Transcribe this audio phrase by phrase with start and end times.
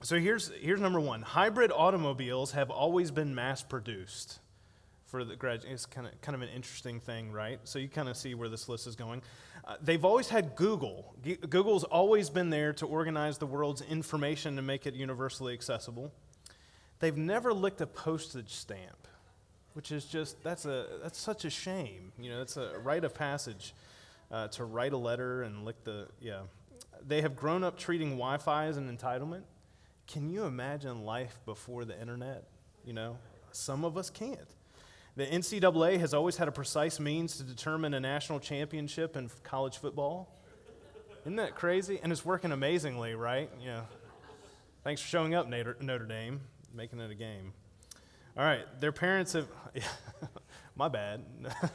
[0.00, 4.38] So here's, here's number one hybrid automobiles have always been mass produced
[5.06, 5.72] for the graduate.
[5.72, 7.58] It's kind of, kind of an interesting thing, right?
[7.64, 9.22] So you kind of see where this list is going.
[9.66, 11.14] Uh, they've always had Google.
[11.24, 16.12] G- Google's always been there to organize the world's information and make it universally accessible.
[17.00, 19.08] They've never licked a postage stamp,
[19.72, 22.12] which is just, that's, a, that's such a shame.
[22.20, 23.74] You know, it's a rite of passage
[24.30, 26.42] uh, to write a letter and lick the, yeah.
[27.06, 29.42] They have grown up treating Wi Fi as an entitlement.
[30.08, 32.44] Can you imagine life before the internet?
[32.84, 33.18] You know,
[33.52, 34.38] some of us can't.
[35.16, 39.76] The NCAA has always had a precise means to determine a national championship in college
[39.76, 40.34] football.
[41.22, 42.00] Isn't that crazy?
[42.02, 43.50] And it's working amazingly, right?
[43.62, 43.82] Yeah.
[44.82, 46.40] Thanks for showing up, Notre Dame,
[46.72, 47.52] making it a game.
[48.36, 49.82] All right, their parents have, yeah,
[50.76, 51.24] my bad.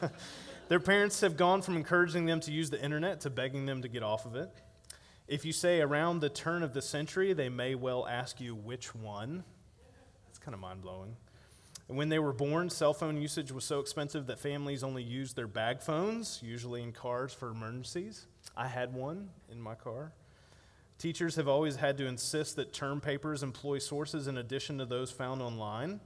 [0.70, 3.89] their parents have gone from encouraging them to use the internet to begging them to
[3.89, 4.50] get off of it.
[5.27, 8.94] If you say around the turn of the century, they may well ask you which
[8.94, 9.44] one.
[10.27, 11.16] That's kind of mind blowing.
[11.88, 15.47] When they were born, cell phone usage was so expensive that families only used their
[15.47, 18.28] bag phones, usually in cars for emergencies.
[18.56, 20.14] I had one in my car.
[20.97, 25.12] Teachers have always had to insist that term papers employ sources in addition to those
[25.12, 26.00] found online.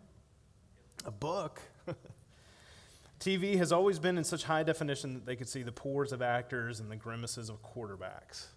[1.06, 1.62] A book.
[3.20, 6.22] TV has always been in such high definition that they could see the pores of
[6.22, 8.48] actors and the grimaces of quarterbacks.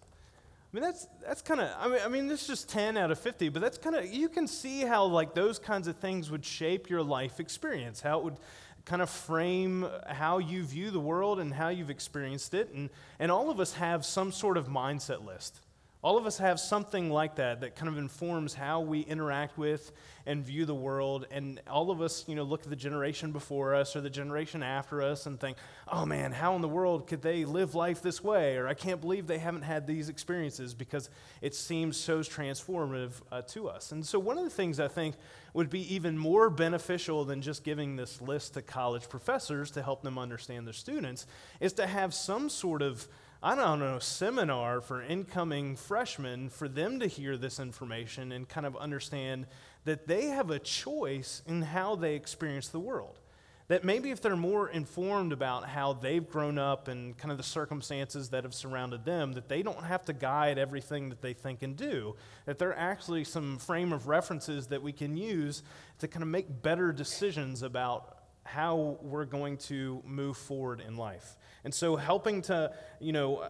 [0.71, 3.11] I mean, that's, that's kind of, I mean, I mean, this is just 10 out
[3.11, 6.31] of 50, but that's kind of, you can see how, like, those kinds of things
[6.31, 8.37] would shape your life experience, how it would
[8.85, 12.71] kind of frame how you view the world and how you've experienced it.
[12.73, 15.59] And, and all of us have some sort of mindset list.
[16.03, 19.91] All of us have something like that that kind of informs how we interact with
[20.25, 21.27] and view the world.
[21.29, 24.63] And all of us, you know, look at the generation before us or the generation
[24.63, 25.57] after us and think,
[25.87, 28.57] oh man, how in the world could they live life this way?
[28.57, 31.07] Or I can't believe they haven't had these experiences because
[31.39, 33.91] it seems so transformative uh, to us.
[33.91, 35.15] And so, one of the things I think
[35.53, 40.01] would be even more beneficial than just giving this list to college professors to help
[40.01, 41.27] them understand their students
[41.59, 43.07] is to have some sort of
[43.43, 48.67] I don't know, seminar for incoming freshmen for them to hear this information and kind
[48.67, 49.47] of understand
[49.83, 53.19] that they have a choice in how they experience the world.
[53.67, 57.43] That maybe if they're more informed about how they've grown up and kind of the
[57.43, 61.63] circumstances that have surrounded them, that they don't have to guide everything that they think
[61.63, 62.15] and do.
[62.45, 65.63] That there are actually some frame of references that we can use
[65.97, 71.37] to kind of make better decisions about how we're going to move forward in life.
[71.63, 73.49] And so helping to, you know, uh,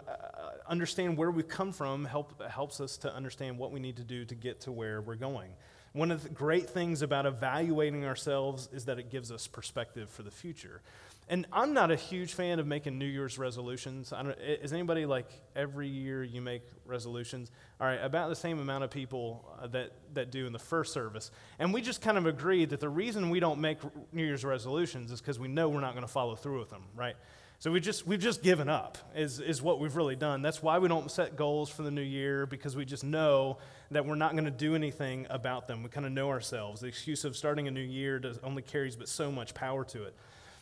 [0.68, 4.26] understand where we've come from help, helps us to understand what we need to do
[4.26, 5.52] to get to where we're going.
[5.94, 10.24] One of the great things about evaluating ourselves is that it gives us perspective for
[10.24, 10.82] the future.
[11.28, 14.12] And I'm not a huge fan of making New Year's resolutions.
[14.40, 17.52] is anybody like every year you make resolutions?
[17.80, 20.92] All right, about the same amount of people uh, that, that do in the first
[20.92, 21.32] service.
[21.58, 23.78] And we just kind of agreed that the reason we don't make
[24.12, 26.84] New Year's resolutions is because we know we're not going to follow through with them,
[26.96, 27.16] right?
[27.62, 30.42] So we just, we've just given up, is, is what we've really done.
[30.42, 33.60] That's why we don't set goals for the new year, because we just know
[33.92, 35.84] that we're not going to do anything about them.
[35.84, 36.82] We kind of know ourselves.
[36.82, 40.06] The excuse of starting a new year does, only carries but so much power to
[40.06, 40.16] it.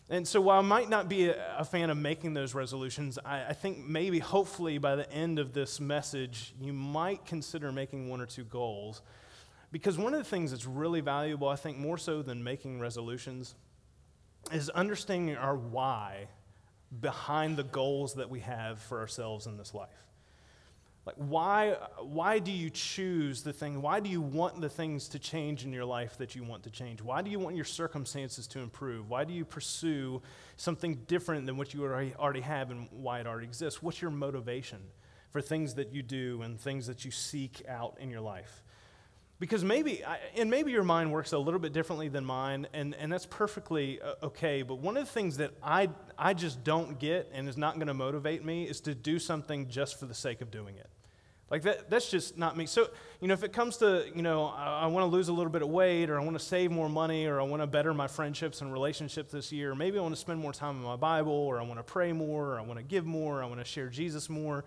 [0.09, 3.45] And so while I might not be a, a fan of making those resolutions, I,
[3.45, 8.19] I think maybe, hopefully, by the end of this message, you might consider making one
[8.19, 9.01] or two goals.
[9.71, 13.55] Because one of the things that's really valuable, I think, more so than making resolutions,
[14.51, 16.27] is understanding our why
[17.01, 19.89] behind the goals that we have for ourselves in this life.
[21.05, 23.81] Like, why, why do you choose the thing?
[23.81, 26.69] Why do you want the things to change in your life that you want to
[26.69, 27.01] change?
[27.01, 29.09] Why do you want your circumstances to improve?
[29.09, 30.21] Why do you pursue
[30.55, 33.81] something different than what you already, already have and why it already exists?
[33.81, 34.79] What's your motivation
[35.31, 38.61] for things that you do and things that you seek out in your life?
[39.39, 40.03] Because maybe,
[40.35, 44.01] and maybe your mind works a little bit differently than mine, and, and that's perfectly
[44.01, 44.63] uh, okay.
[44.63, 47.87] But one of the things that I, I just don't get and is not going
[47.87, 50.89] to motivate me is to do something just for the sake of doing it.
[51.49, 52.65] Like that, that's just not me.
[52.67, 52.89] So,
[53.21, 55.51] you know, if it comes to, you know, I, I want to lose a little
[55.51, 57.93] bit of weight or I want to save more money or I want to better
[57.93, 60.83] my friendships and relationships this year, or maybe I want to spend more time in
[60.83, 63.43] my Bible or I want to pray more or I want to give more or
[63.43, 64.63] I want to share Jesus more.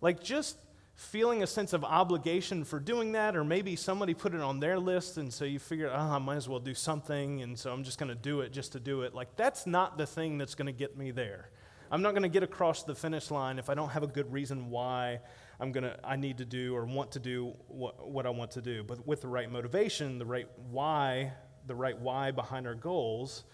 [0.00, 0.56] Like just
[0.94, 4.78] feeling a sense of obligation for doing that, or maybe somebody put it on their
[4.78, 7.82] list, and so you figure, oh, I might as well do something, and so I'm
[7.82, 9.14] just going to do it just to do it.
[9.14, 11.50] Like, that's not the thing that's going to get me there.
[11.90, 14.32] I'm not going to get across the finish line if I don't have a good
[14.32, 15.20] reason why
[15.60, 18.52] I'm going to, I need to do or want to do what, what I want
[18.52, 18.82] to do.
[18.82, 21.32] But with the right motivation, the right why,
[21.66, 23.44] the right why behind our goals,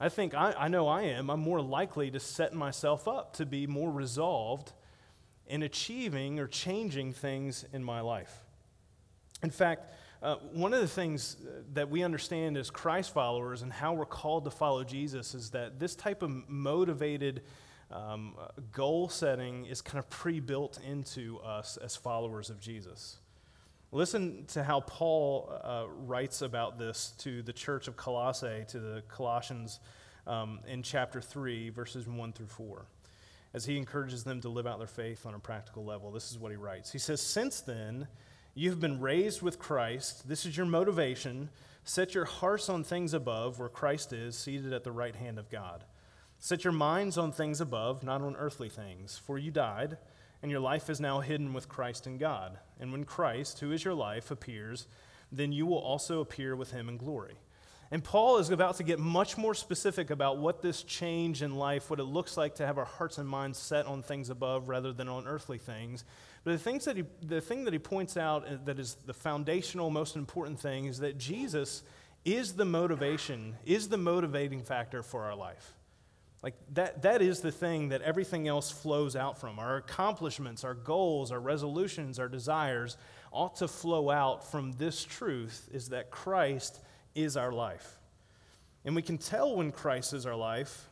[0.00, 1.30] I think I, I know I am.
[1.30, 4.72] I'm more likely to set myself up to be more resolved
[5.46, 8.44] in achieving or changing things in my life.
[9.42, 9.90] In fact,
[10.24, 11.36] Uh, one of the things
[11.74, 15.78] that we understand as Christ followers and how we're called to follow Jesus is that
[15.78, 17.42] this type of motivated
[17.92, 18.34] um,
[18.72, 23.18] goal setting is kind of pre built into us as followers of Jesus.
[23.92, 29.02] Listen to how Paul uh, writes about this to the church of Colossae, to the
[29.08, 29.78] Colossians
[30.26, 32.86] um, in chapter 3, verses 1 through 4,
[33.54, 36.10] as he encourages them to live out their faith on a practical level.
[36.10, 36.90] This is what he writes.
[36.90, 38.08] He says, Since then,
[38.54, 40.28] you have been raised with Christ.
[40.28, 41.50] This is your motivation.
[41.84, 45.50] Set your hearts on things above, where Christ is, seated at the right hand of
[45.50, 45.84] God.
[46.38, 49.98] Set your minds on things above, not on earthly things, for you died,
[50.42, 52.58] and your life is now hidden with Christ in God.
[52.80, 54.86] And when Christ, who is your life, appears,
[55.30, 57.38] then you will also appear with him in glory.
[57.94, 61.90] And Paul is about to get much more specific about what this change in life,
[61.90, 64.92] what it looks like to have our hearts and minds set on things above rather
[64.92, 66.04] than on earthly things.
[66.42, 69.14] But the, things that he, the thing that he points out uh, that is the
[69.14, 71.84] foundational, most important thing is that Jesus
[72.24, 75.74] is the motivation, is the motivating factor for our life.
[76.42, 79.60] Like that, that is the thing that everything else flows out from.
[79.60, 82.96] Our accomplishments, our goals, our resolutions, our desires
[83.30, 86.80] ought to flow out from this truth is that Christ
[87.14, 87.98] is our life.
[88.84, 90.88] And we can tell when Christ is our life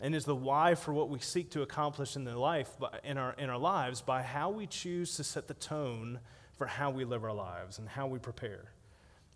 [0.00, 2.70] and is the why for what we seek to accomplish in, the life,
[3.04, 6.20] in, our, in our lives by how we choose to set the tone
[6.56, 8.72] for how we live our lives and how we prepare.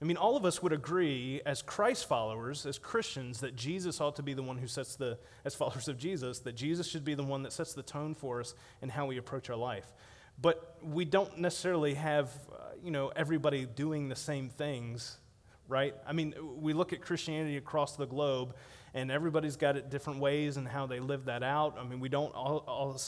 [0.03, 4.17] I mean, all of us would agree as Christ followers, as Christians, that Jesus ought
[4.17, 7.15] to be the one who sets the, as followers of Jesus, that Jesus should be
[7.15, 9.93] the one that sets the tone for us and how we approach our life.
[10.41, 15.17] But we don't necessarily have, uh, you know, everybody doing the same things,
[15.69, 15.95] right?
[16.07, 18.55] I mean, we look at Christianity across the globe,
[18.93, 21.77] and everybody's got it different ways and how they live that out.
[21.79, 23.01] I mean, we don't all, all,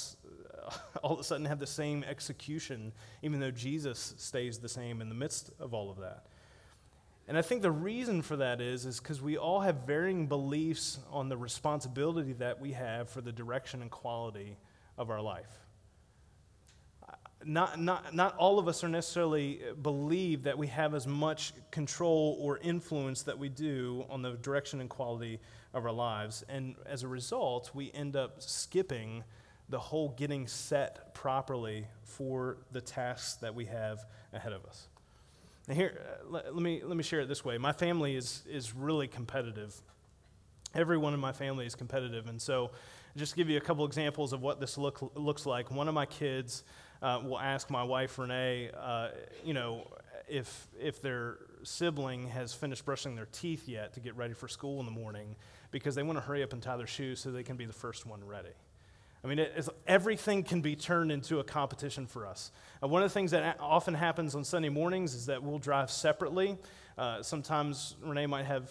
[1.03, 2.93] all of a sudden have the same execution,
[3.23, 6.27] even though Jesus stays the same in the midst of all of that.
[7.29, 11.01] And I think the reason for that is is because we all have varying beliefs
[11.11, 14.57] on the responsibility that we have for the direction and quality
[14.97, 15.66] of our life.
[17.45, 22.37] Not, not, not all of us are necessarily believe that we have as much control
[22.41, 25.39] or influence that we do on the direction and quality
[25.75, 26.45] of our lives.
[26.49, 29.23] And as a result, we end up skipping
[29.69, 34.89] the whole getting set properly for the tasks that we have ahead of us.
[35.69, 37.59] Now here, uh, let, let, me, let me share it this way.
[37.59, 39.75] My family is, is really competitive.
[40.75, 42.29] Everyone in my family is competitive.
[42.29, 42.71] And so,
[43.17, 45.71] just give you a couple examples of what this look, looks like.
[45.71, 46.65] One of my kids
[47.03, 49.09] uh, will ask my wife, Renee, uh,
[49.45, 49.87] you know,
[50.29, 54.81] if, if their sibling has finished brushing their teeth yet to get ready for school
[54.81, 55.37] in the morning
[55.71, 57.73] because they want to hurry up and tie their shoes so they can be the
[57.73, 58.51] first one ready.
[59.25, 59.45] I mean,
[59.89, 62.53] everything can be turned into a competition for us.
[62.83, 65.91] Uh, one of the things that often happens on Sunday mornings is that we'll drive
[65.91, 66.57] separately.
[66.97, 68.71] Uh, sometimes Renee might have,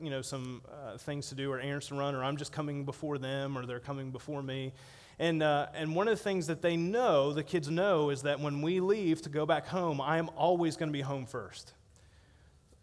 [0.00, 2.84] you know, some uh, things to do or errands to run, or I'm just coming
[2.84, 4.72] before them, or they're coming before me.
[5.18, 8.38] And, uh, and one of the things that they know, the kids know, is that
[8.40, 11.72] when we leave to go back home, I am always going to be home first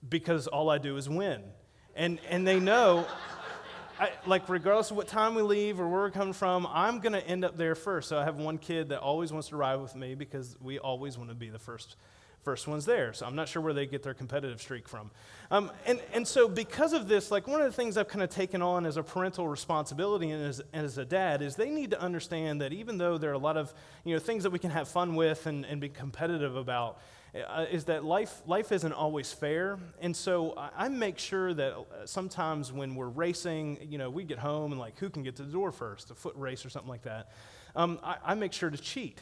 [0.07, 1.42] because all I do is win.
[1.96, 3.07] And, and they know.
[4.00, 7.13] I, like regardless of what time we leave or where we're coming from, I'm going
[7.13, 8.10] to end up there first.
[8.10, 11.18] So I have one kid that always wants to ride with me because we always
[11.18, 11.96] want to be the first
[12.45, 13.12] first ones there.
[13.12, 15.09] So I'm not sure where they get their competitive streak from.
[15.50, 18.30] Um, and, and so because of this, like one of the things I've kind of
[18.30, 21.99] taken on as a parental responsibility and as, as a dad is they need to
[21.99, 23.73] understand that even though there are a lot of
[24.04, 26.99] you know, things that we can have fun with and, and be competitive about,
[27.35, 29.80] uh, is that life, life isn't always fair.
[29.99, 34.23] And so I, I make sure that uh, sometimes when we're racing, you know, we
[34.23, 36.69] get home and like who can get to the door first, a foot race or
[36.69, 37.31] something like that.
[37.75, 39.21] Um, I, I make sure to cheat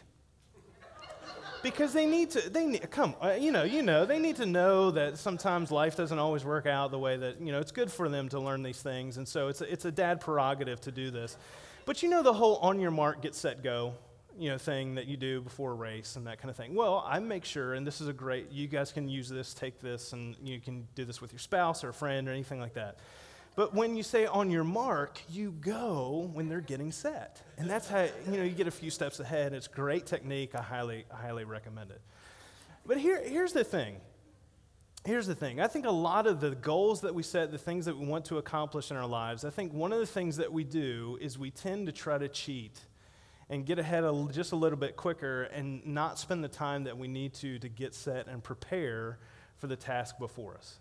[1.63, 4.45] because they need to they need, come uh, you know you know they need to
[4.45, 7.91] know that sometimes life doesn't always work out the way that you know it's good
[7.91, 10.91] for them to learn these things and so it's a, it's a dad prerogative to
[10.91, 11.37] do this
[11.85, 13.93] but you know the whole on your mark get set go
[14.37, 16.75] you know thing that you do before a race and that kind of thing.
[16.75, 18.51] Well, I make sure, and this is a great.
[18.51, 21.83] You guys can use this, take this, and you can do this with your spouse
[21.83, 22.97] or a friend or anything like that.
[23.55, 27.87] But when you say on your mark, you go when they're getting set, and that's
[27.87, 29.53] how you know you get a few steps ahead.
[29.53, 30.55] It's great technique.
[30.55, 32.01] I highly, highly recommend it.
[32.85, 33.97] But here, here's the thing.
[35.05, 35.59] Here's the thing.
[35.59, 38.25] I think a lot of the goals that we set, the things that we want
[38.25, 41.37] to accomplish in our lives, I think one of the things that we do is
[41.37, 42.79] we tend to try to cheat
[43.49, 46.97] and get ahead a, just a little bit quicker and not spend the time that
[46.97, 49.19] we need to to get set and prepare
[49.57, 50.79] for the task before us.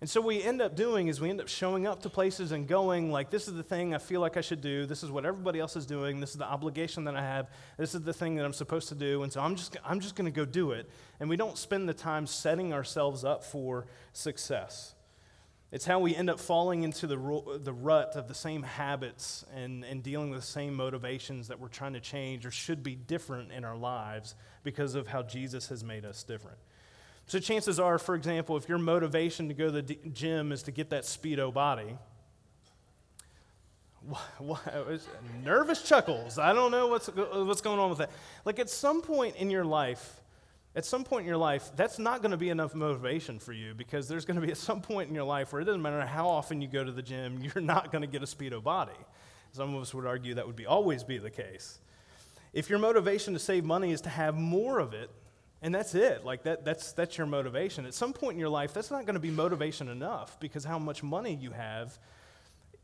[0.00, 2.52] And so, what we end up doing is we end up showing up to places
[2.52, 4.86] and going, like, this is the thing I feel like I should do.
[4.86, 6.20] This is what everybody else is doing.
[6.20, 7.48] This is the obligation that I have.
[7.78, 9.22] This is the thing that I'm supposed to do.
[9.22, 10.90] And so, I'm just, I'm just going to go do it.
[11.20, 14.94] And we don't spend the time setting ourselves up for success.
[15.74, 17.16] It's how we end up falling into the,
[17.60, 21.66] the rut of the same habits and, and dealing with the same motivations that we're
[21.66, 25.82] trying to change or should be different in our lives because of how Jesus has
[25.82, 26.58] made us different.
[27.26, 30.70] So, chances are, for example, if your motivation to go to the gym is to
[30.70, 31.96] get that Speedo body,
[35.42, 36.38] nervous chuckles.
[36.38, 38.10] I don't know what's, what's going on with that.
[38.44, 40.20] Like, at some point in your life,
[40.76, 43.74] at some point in your life, that's not going to be enough motivation for you
[43.74, 46.04] because there's going to be at some point in your life where it doesn't matter
[46.04, 48.92] how often you go to the gym, you're not going to get a Speedo body.
[49.52, 51.78] Some of us would argue that would be always be the case.
[52.52, 55.10] If your motivation to save money is to have more of it,
[55.64, 56.26] and that's it.
[56.26, 57.86] Like that, that's, that's your motivation.
[57.86, 60.78] At some point in your life, that's not going to be motivation enough because how
[60.78, 61.98] much money you have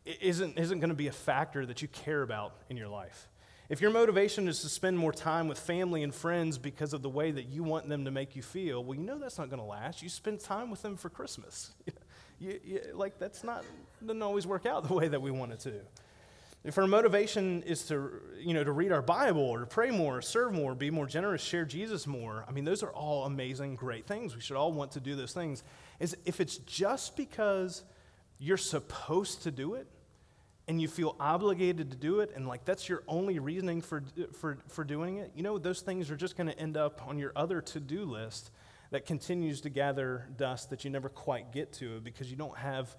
[0.06, 3.28] isn't, isn't going to be a factor that you care about in your life.
[3.68, 7.10] If your motivation is to spend more time with family and friends because of the
[7.10, 9.60] way that you want them to make you feel, well, you know that's not going
[9.60, 10.02] to last.
[10.02, 11.72] You spend time with them for Christmas.
[12.40, 13.62] you, you, like that's not
[14.00, 15.74] doesn't always work out the way that we want it to.
[16.62, 20.20] If our motivation is to, you know, to read our Bible or to pray more,
[20.20, 24.06] serve more, be more generous, share Jesus more, I mean, those are all amazing, great
[24.06, 24.34] things.
[24.34, 25.62] We should all want to do those things.
[26.00, 27.82] Is if it's just because
[28.38, 29.86] you're supposed to do it
[30.68, 34.02] and you feel obligated to do it and like that's your only reasoning for,
[34.38, 37.18] for, for doing it, you know, those things are just going to end up on
[37.18, 38.50] your other to do list
[38.90, 42.94] that continues to gather dust that you never quite get to because you don't have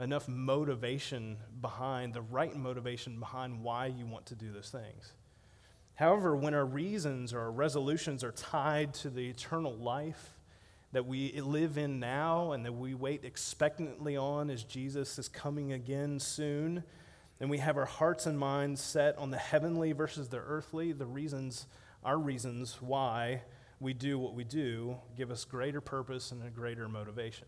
[0.00, 5.12] enough motivation behind, the right motivation behind why you want to do those things.
[5.94, 10.34] However, when our reasons or our resolutions are tied to the eternal life
[10.92, 15.72] that we live in now and that we wait expectantly on as Jesus is coming
[15.72, 16.82] again soon,
[17.40, 21.06] and we have our hearts and minds set on the heavenly versus the earthly, the
[21.06, 21.66] reasons,
[22.04, 23.42] our reasons why
[23.80, 27.46] we do what we do, give us greater purpose and a greater motivation.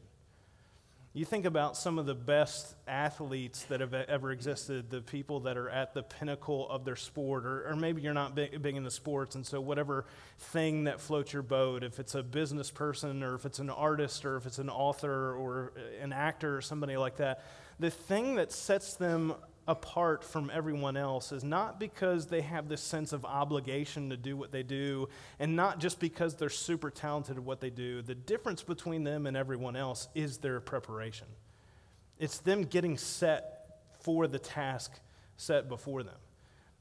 [1.16, 5.56] You think about some of the best athletes that have ever existed, the people that
[5.56, 8.90] are at the pinnacle of their sport, or, or maybe you're not big, big into
[8.90, 10.04] sports, and so whatever
[10.38, 14.26] thing that floats your boat, if it's a business person, or if it's an artist,
[14.26, 17.46] or if it's an author, or uh, an actor, or somebody like that,
[17.80, 19.32] the thing that sets them
[19.68, 24.36] apart from everyone else is not because they have this sense of obligation to do
[24.36, 25.08] what they do,
[25.40, 28.00] and not just because they're super talented at what they do.
[28.02, 31.26] The difference between them and everyone else is their preparation.
[32.18, 34.92] It's them getting set for the task
[35.36, 36.14] set before them.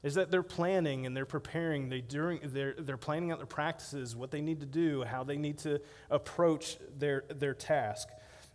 [0.02, 4.14] Is that they're planning and they're preparing, they during, they're, they're planning out their practices,
[4.14, 8.08] what they need to do, how they need to approach their, their task.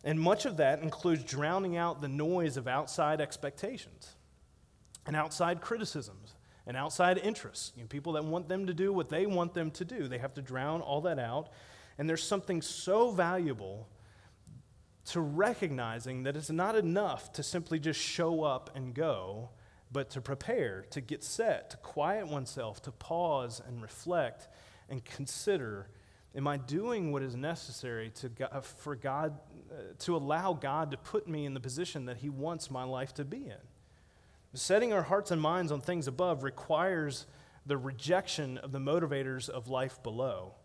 [0.05, 4.15] And much of that includes drowning out the noise of outside expectations
[5.05, 6.35] and outside criticisms
[6.67, 7.71] and outside interests.
[7.75, 10.07] You know, people that want them to do what they want them to do.
[10.07, 11.49] They have to drown all that out.
[11.97, 13.87] And there's something so valuable
[15.05, 19.49] to recognizing that it's not enough to simply just show up and go,
[19.91, 24.47] but to prepare, to get set, to quiet oneself, to pause and reflect
[24.89, 25.89] and consider
[26.35, 28.31] am I doing what is necessary to
[28.61, 29.37] for God,
[29.71, 33.13] uh, to allow God to put me in the position that He wants my life
[33.15, 33.70] to be in?
[34.53, 37.25] Setting our hearts and minds on things above requires
[37.65, 40.55] the rejection of the motivators of life below.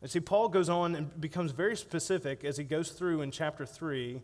[0.00, 3.66] And see, Paul goes on and becomes very specific as he goes through in chapter
[3.66, 4.20] 3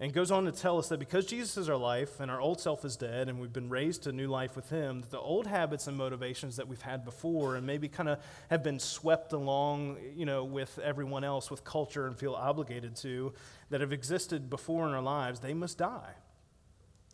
[0.00, 2.60] and goes on to tell us that because Jesus is our life and our old
[2.60, 5.46] self is dead and we've been raised to new life with him, that the old
[5.46, 8.18] habits and motivations that we've had before and maybe kind of
[8.50, 13.32] have been swept along, you know, with everyone else, with culture and feel obligated to,
[13.70, 16.14] that have existed before in our lives, they must die.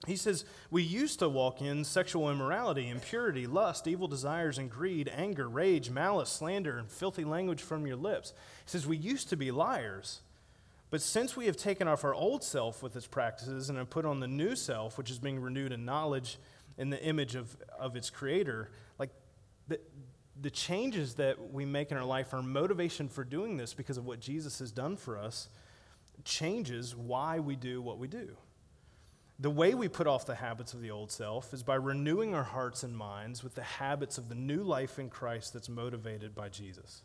[0.06, 5.10] He says, We used to walk in sexual immorality, impurity, lust, evil desires, and greed,
[5.14, 8.32] anger, rage, malice, slander, and filthy language from your lips.
[8.64, 10.20] He says, We used to be liars.
[10.90, 14.04] But since we have taken off our old self with its practices and have put
[14.04, 16.38] on the new self, which is being renewed in knowledge
[16.78, 19.10] in the image of, of its creator, like
[19.68, 19.78] the,
[20.40, 24.06] the changes that we make in our life, our motivation for doing this because of
[24.06, 25.48] what Jesus has done for us,
[26.24, 28.36] changes why we do what we do.
[29.40, 32.44] The way we put off the habits of the old self is by renewing our
[32.44, 36.50] hearts and minds with the habits of the new life in Christ that's motivated by
[36.50, 37.00] Jesus.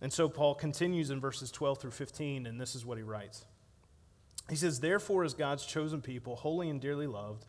[0.00, 3.44] And so Paul continues in verses 12 through 15, and this is what he writes.
[4.48, 7.44] He says, Therefore, as God's chosen people, holy and dearly loved,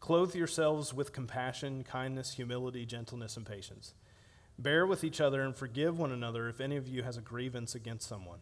[0.00, 3.94] clothe yourselves with compassion, kindness, humility, gentleness, and patience.
[4.58, 7.76] Bear with each other and forgive one another if any of you has a grievance
[7.76, 8.40] against someone.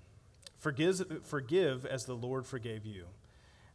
[0.56, 3.04] Forgive, forgive as the Lord forgave you.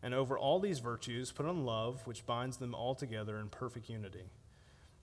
[0.03, 3.89] And over all these virtues, put on love, which binds them all together in perfect
[3.89, 4.25] unity.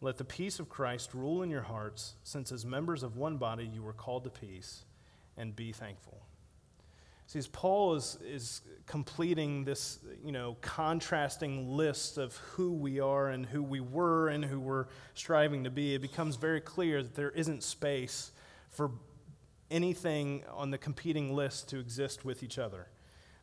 [0.02, 3.64] Let the peace of Christ rule in your hearts, since as members of one body
[3.64, 4.85] you were called to peace,
[5.38, 6.21] and be thankful.
[7.26, 13.28] See, as Paul is, is completing this, you know, contrasting list of who we are
[13.28, 17.14] and who we were and who we're striving to be, it becomes very clear that
[17.14, 18.33] there isn't space
[18.69, 18.90] for
[19.71, 22.88] anything on the competing list to exist with each other.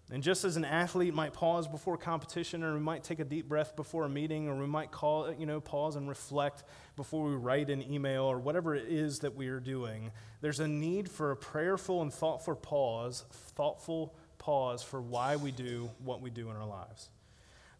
[0.09, 3.49] And just as an athlete might pause before competition, or we might take a deep
[3.49, 6.63] breath before a meeting, or we might call, you know, pause and reflect
[6.95, 10.67] before we write an email, or whatever it is that we are doing, there's a
[10.67, 16.29] need for a prayerful and thoughtful pause, thoughtful pause for why we do what we
[16.29, 17.09] do in our lives.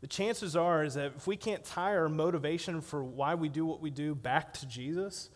[0.02, 3.66] The chances are is that if we can't tie our motivation for why we do
[3.66, 5.30] what we do back to Jesus,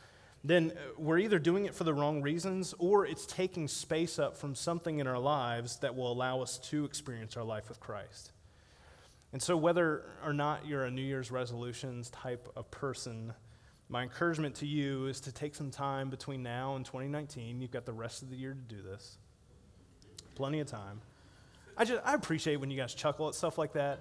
[0.44, 4.56] then we're either doing it for the wrong reasons or it's taking space up from
[4.56, 8.32] something in our lives that will allow us to experience our life with Christ.
[9.34, 13.34] And so, whether or not you're a New Year's resolutions type of person,
[13.88, 17.62] my encouragement to you is to take some time between now and 2019.
[17.62, 19.18] You've got the rest of the year to do this.
[20.36, 21.02] Plenty of time.
[21.78, 24.00] I just I appreciate when you guys chuckle at stuff like that.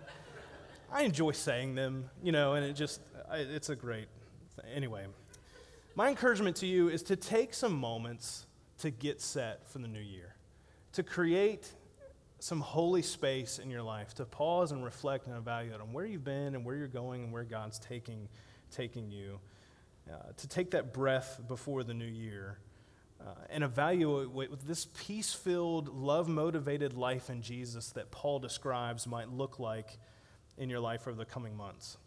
[0.93, 3.01] I enjoy saying them, you know, and it just
[3.33, 4.09] it's a great
[4.75, 5.07] anyway.
[5.95, 8.47] My encouragement to you is to take some moments
[8.79, 10.37] to get set for the new year,
[10.93, 11.73] to create
[12.39, 16.25] some holy space in your life, to pause and reflect and evaluate on where you've
[16.25, 18.29] been and where you're going and where God's taking,
[18.71, 19.41] taking you,
[20.11, 22.59] uh, to take that breath before the new year.
[23.21, 29.07] Uh, and evaluate what this peace filled, love motivated life in Jesus that Paul describes
[29.07, 29.99] might look like
[30.57, 31.99] in your life over the coming months.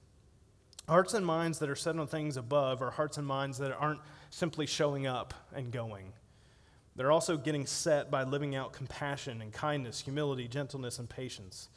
[0.87, 4.01] Hearts and minds that are set on things above are hearts and minds that aren't
[4.29, 6.11] simply showing up and going.
[6.95, 11.69] They're also getting set by living out compassion and kindness, humility, gentleness, and patience.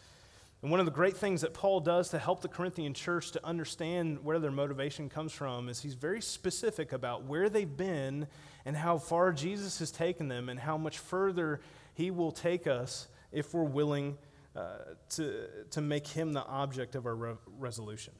[0.60, 3.46] And one of the great things that Paul does to help the Corinthian church to
[3.46, 8.26] understand where their motivation comes from is he's very specific about where they've been
[8.64, 11.60] and how far Jesus has taken them and how much further
[11.94, 14.18] he will take us if we're willing
[14.56, 14.78] uh,
[15.10, 18.12] to, to make him the object of our re- resolution.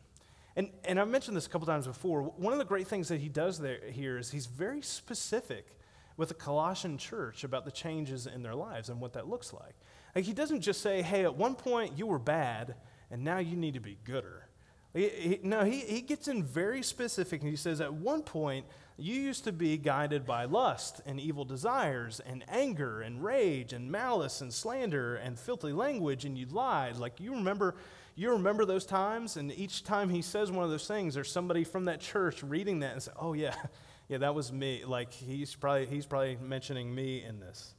[0.57, 2.23] And, and I've mentioned this a couple times before.
[2.23, 5.77] One of the great things that he does there, here is he's very specific
[6.17, 9.75] with the Colossian church about the changes in their lives and what that looks like.
[10.15, 12.75] Like he doesn't just say, hey, at one point you were bad
[13.11, 14.49] and now you need to be gooder.
[14.95, 18.65] He, he, no, he, he gets in very specific and he says, at one point
[18.97, 23.93] you used to be guided by lust and evil desires and anger and rage and
[23.93, 26.97] malice and slander and filthy language and you lied.
[26.97, 27.75] Like you remember
[28.23, 29.37] you remember those times?
[29.37, 32.81] And each time he says one of those things, there's somebody from that church reading
[32.81, 33.55] that and say, oh, yeah,
[34.09, 34.85] yeah, that was me.
[34.87, 37.75] Like, he's probably, he's probably mentioning me in this.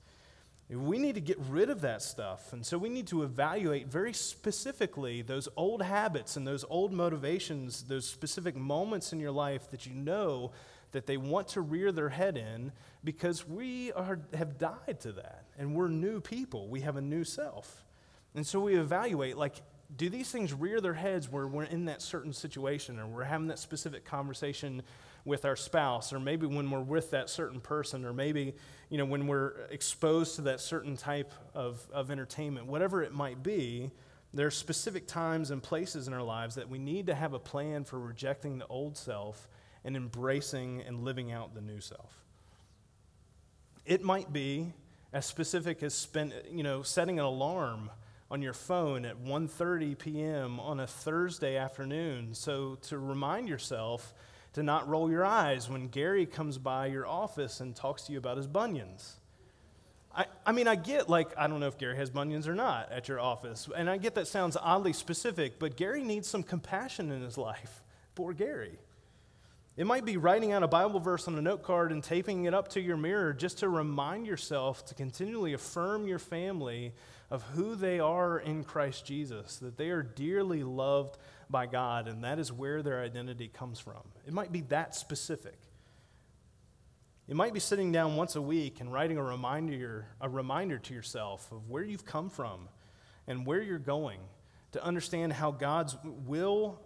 [0.69, 2.51] We need to get rid of that stuff.
[2.51, 7.83] And so we need to evaluate very specifically those old habits and those old motivations,
[7.83, 10.51] those specific moments in your life that you know
[10.91, 12.71] that they want to rear their head in
[13.03, 16.67] because we are, have died to that and we're new people.
[16.67, 17.85] We have a new self.
[18.35, 19.55] And so we evaluate like,
[19.95, 23.47] do these things rear their heads where we're in that certain situation or we're having
[23.47, 24.81] that specific conversation
[25.23, 28.53] with our spouse or maybe when we're with that certain person or maybe
[28.89, 33.41] you know when we're exposed to that certain type of, of entertainment whatever it might
[33.43, 33.91] be
[34.33, 37.39] there are specific times and places in our lives that we need to have a
[37.39, 39.47] plan for rejecting the old self
[39.83, 42.23] and embracing and living out the new self.
[43.85, 44.73] It might be
[45.13, 47.89] as specific as spend, you know setting an alarm
[48.29, 50.59] on your phone at 1:30 p.m.
[50.59, 52.33] on a Thursday afternoon.
[52.33, 54.13] So to remind yourself
[54.53, 58.17] to not roll your eyes when Gary comes by your office and talks to you
[58.17, 59.19] about his bunions.
[60.15, 62.91] I, I mean, I get, like, I don't know if Gary has bunions or not
[62.91, 67.11] at your office, and I get that sounds oddly specific, but Gary needs some compassion
[67.11, 67.83] in his life.
[68.15, 68.79] Poor Gary.
[69.75, 72.55] It might be writing out a Bible verse on a note card and taping it
[72.55, 76.93] up to your mirror just to remind yourself to continually affirm your family
[77.29, 81.17] of who they are in Christ Jesus, that they are dearly loved
[81.49, 84.01] by God, and that is where their identity comes from.
[84.25, 85.57] It might be that specific.
[87.27, 90.93] It might be sitting down once a week and writing a reminder, a reminder to
[90.93, 92.69] yourself of where you've come from
[93.27, 94.19] and where you're going
[94.71, 96.79] to understand how God's will,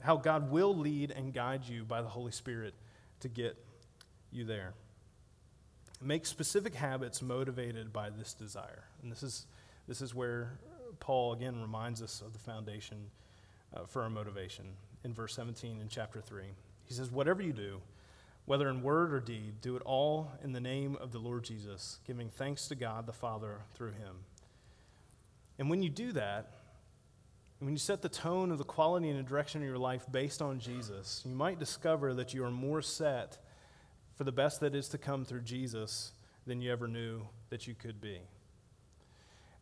[0.00, 2.74] how God will lead and guide you by the Holy Spirit
[3.20, 3.56] to get
[4.30, 4.74] you there.
[6.00, 8.84] Make specific habits motivated by this desire.
[9.02, 9.46] And this is
[9.88, 10.58] this is where
[11.00, 13.10] Paul again reminds us of the foundation
[13.74, 14.66] uh, for our motivation
[15.04, 16.44] in verse 17 in chapter 3.
[16.84, 17.80] He says, Whatever you do,
[18.46, 21.98] whether in word or deed, do it all in the name of the Lord Jesus,
[22.06, 24.24] giving thanks to God the Father through him.
[25.58, 26.50] And when you do that,
[27.60, 30.40] when you set the tone of the quality and the direction of your life based
[30.40, 33.38] on Jesus, you might discover that you are more set
[34.14, 36.12] for the best that is to come through Jesus
[36.46, 38.20] than you ever knew that you could be.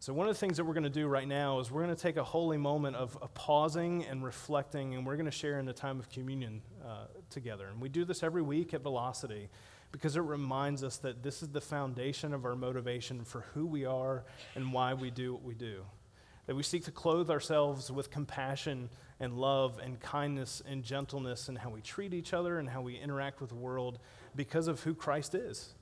[0.00, 1.94] So, one of the things that we're going to do right now is we're going
[1.94, 5.58] to take a holy moment of, of pausing and reflecting, and we're going to share
[5.58, 7.66] in the time of communion uh, together.
[7.66, 9.48] And we do this every week at Velocity
[9.90, 13.86] because it reminds us that this is the foundation of our motivation for who we
[13.86, 14.22] are
[14.54, 15.84] and why we do what we do.
[16.46, 21.58] That we seek to clothe ourselves with compassion and love and kindness and gentleness and
[21.58, 23.98] how we treat each other and how we interact with the world
[24.36, 25.74] because of who Christ is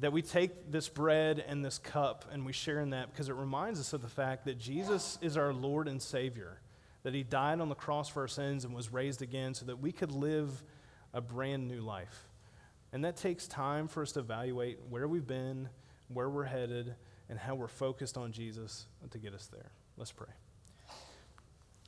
[0.00, 3.34] that we take this bread and this cup and we share in that because it
[3.34, 6.58] reminds us of the fact that Jesus is our Lord and Savior,
[7.02, 9.78] that He died on the cross for our sins and was raised again so that
[9.78, 10.64] we could live
[11.12, 12.28] a brand new life.
[12.92, 15.68] And that takes time for us to evaluate where we've been,
[16.08, 16.94] where we're headed,
[17.28, 19.70] and how we're focused on Jesus to get us there.
[19.96, 20.32] Let's pray.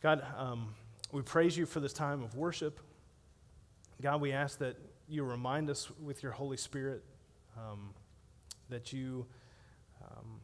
[0.03, 0.75] God, um,
[1.13, 2.79] we praise you for this time of worship.
[4.01, 4.77] God, we ask that
[5.09, 7.03] you remind us with your Holy Spirit.
[7.57, 7.91] Um,
[8.73, 9.27] that you,
[10.03, 10.41] um,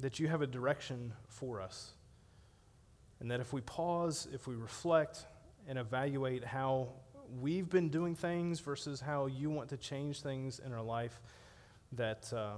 [0.00, 1.92] that you have a direction for us.
[3.20, 5.26] And that if we pause, if we reflect
[5.68, 6.88] and evaluate how
[7.40, 11.20] we've been doing things versus how you want to change things in our life,
[11.92, 12.54] that uh,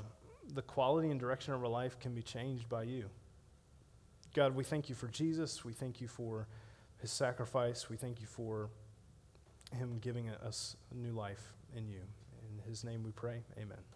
[0.55, 3.09] the quality and direction of our life can be changed by you.
[4.35, 5.64] God, we thank you for Jesus.
[5.64, 6.46] We thank you for
[6.99, 7.88] his sacrifice.
[7.88, 8.70] We thank you for
[9.72, 12.01] him giving us a new life in you.
[12.42, 13.42] In his name we pray.
[13.59, 13.95] Amen.